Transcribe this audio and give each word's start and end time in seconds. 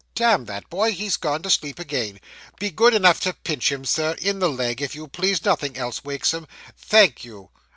'Damn 0.15 0.45
that 0.45 0.67
boy, 0.67 0.91
he's 0.91 1.15
gone 1.15 1.43
to 1.43 1.49
sleep 1.51 1.77
again. 1.77 2.19
Be 2.59 2.71
good 2.71 2.95
enough 2.95 3.19
to 3.19 3.33
pinch 3.35 3.71
him, 3.71 3.85
sir 3.85 4.15
in 4.19 4.39
the 4.39 4.49
leg, 4.49 4.81
if 4.81 4.95
you 4.95 5.07
please; 5.07 5.45
nothing 5.45 5.77
else 5.77 6.03
wakes 6.03 6.33
him 6.33 6.47
thank 6.75 7.23
you. 7.23 7.51